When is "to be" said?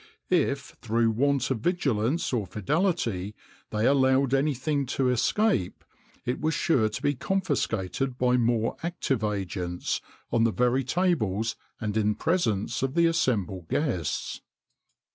6.89-7.13